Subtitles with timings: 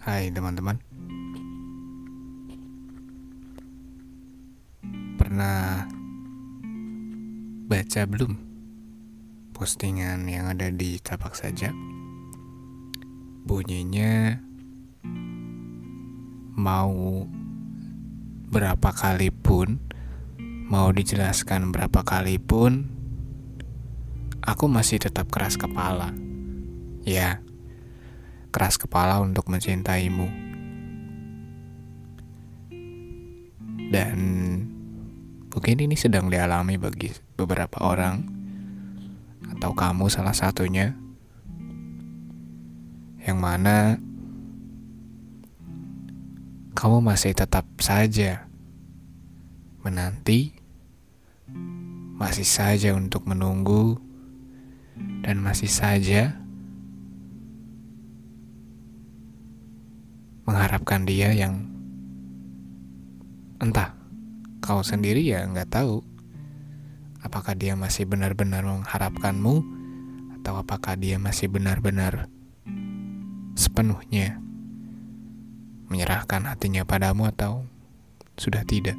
[0.00, 0.80] Hai teman-teman
[5.20, 5.84] Pernah
[7.68, 8.32] baca belum
[9.52, 11.68] postingan yang ada di tapak saja?
[13.44, 14.40] Bunyinya
[16.56, 17.28] mau
[18.48, 19.84] berapa kali pun
[20.72, 22.88] mau dijelaskan berapa kali pun
[24.40, 26.16] aku masih tetap keras kepala.
[27.04, 27.44] Ya,
[28.50, 30.26] keras kepala untuk mencintaimu.
[33.90, 34.18] Dan
[35.50, 38.22] mungkin ini sedang dialami bagi beberapa orang,
[39.56, 40.94] atau kamu salah satunya,
[43.26, 43.98] yang mana
[46.78, 48.46] kamu masih tetap saja
[49.82, 50.54] menanti,
[52.14, 53.98] masih saja untuk menunggu,
[55.26, 56.36] dan masih saja
[60.50, 61.62] mengharapkan dia yang
[63.62, 63.94] entah
[64.58, 66.02] kau sendiri ya nggak tahu
[67.22, 69.62] apakah dia masih benar-benar mengharapkanmu
[70.42, 72.26] atau apakah dia masih benar-benar
[73.54, 74.42] sepenuhnya
[75.86, 77.66] menyerahkan hatinya padamu atau
[78.38, 78.94] sudah tidak.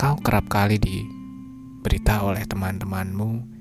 [0.00, 3.59] Kau kerap kali diberita oleh teman-temanmu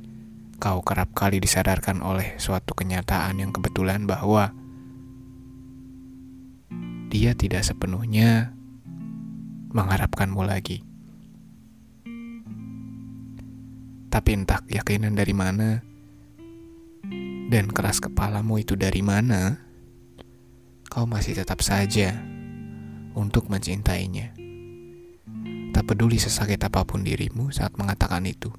[0.59, 4.51] kau kerap kali disadarkan oleh suatu kenyataan yang kebetulan bahwa
[7.07, 8.51] dia tidak sepenuhnya
[9.71, 10.83] mengharapkanmu lagi.
[14.11, 15.79] Tapi entah keyakinan dari mana
[17.49, 19.63] dan keras kepalamu itu dari mana,
[20.91, 22.19] kau masih tetap saja
[23.15, 24.35] untuk mencintainya.
[25.71, 28.51] Tak peduli sesakit apa pun dirimu saat mengatakan itu.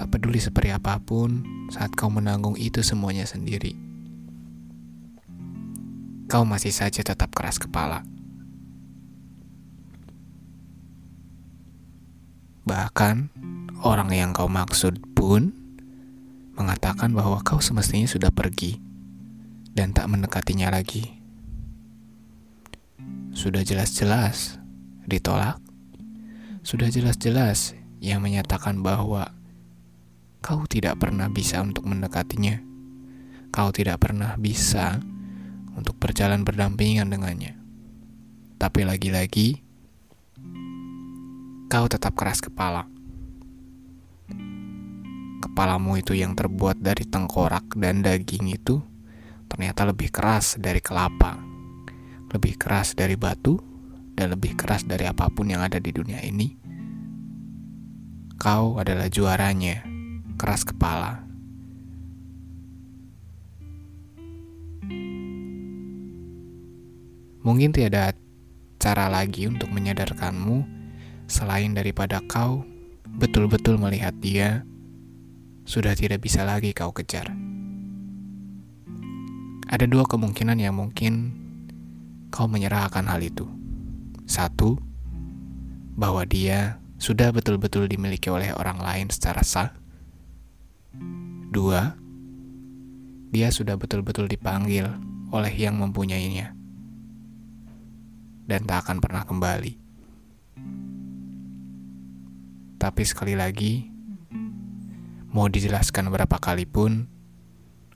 [0.00, 3.76] Tak peduli seperti apa pun saat kau menanggung itu semuanya sendiri.
[6.24, 8.00] Kau masih saja tetap keras kepala.
[12.64, 13.28] Bahkan
[13.84, 15.52] orang yang kau maksud pun
[16.56, 18.80] mengatakan bahwa kau semestinya sudah pergi
[19.76, 21.12] dan tak mendekatinya lagi.
[23.36, 24.56] Sudah jelas-jelas
[25.04, 25.60] ditolak.
[26.64, 29.36] Sudah jelas-jelas yang menyatakan bahwa
[30.40, 32.56] kau tidak pernah bisa untuk mendekatinya.
[33.52, 34.98] Kau tidak pernah bisa
[35.76, 37.60] untuk berjalan berdampingan dengannya.
[38.56, 39.60] Tapi lagi-lagi,
[41.68, 42.88] kau tetap keras kepala.
[45.40, 48.80] Kepalamu itu yang terbuat dari tengkorak dan daging itu
[49.48, 51.40] ternyata lebih keras dari kelapa,
[52.30, 53.58] lebih keras dari batu,
[54.14, 56.54] dan lebih keras dari apa pun yang ada di dunia ini.
[58.40, 59.89] Kau adalah juaranya
[60.40, 61.20] keras kepala.
[67.44, 68.16] Mungkin tiada
[68.80, 70.64] cara lagi untuk menyadarkanmu
[71.28, 72.64] selain daripada kau
[73.20, 74.64] betul-betul melihat dia
[75.68, 77.28] sudah tidak bisa lagi kau kejar.
[79.70, 81.36] Ada dua kemungkinan yang mungkin
[82.32, 83.44] kau menyerahkan hal itu.
[84.24, 84.80] Satu,
[85.94, 89.79] bahwa dia sudah betul-betul dimiliki oleh orang lain secara sah.
[91.50, 91.98] Dua,
[93.34, 94.86] dia sudah betul-betul dipanggil
[95.34, 96.54] oleh yang mempunyainya
[98.46, 99.74] dan tak akan pernah kembali.
[102.78, 103.86] Tapi sekali lagi,
[105.30, 107.06] mau dijelaskan berapa kali pun,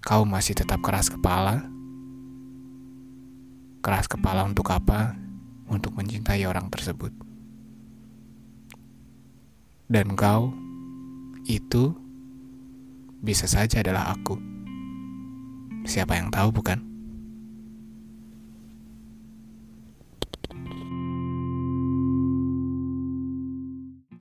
[0.02, 1.66] kau masih tetap keras kepala.
[3.82, 5.14] Keras kepala untuk apa?
[5.66, 7.10] Untuk mencintai orang tersebut.
[9.90, 10.50] Dan kau
[11.46, 12.03] itu
[13.24, 14.36] bisa saja adalah aku.
[15.88, 16.93] Siapa yang tahu, bukan?